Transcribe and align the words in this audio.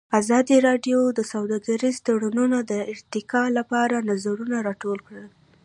ازادي 0.19 0.57
راډیو 0.67 0.99
د 1.17 1.19
سوداګریز 1.33 1.95
تړونونه 2.07 2.57
د 2.71 2.73
ارتقا 2.93 3.43
لپاره 3.57 4.05
نظرونه 4.09 4.55
راټول 4.67 4.99
کړي. 5.07 5.25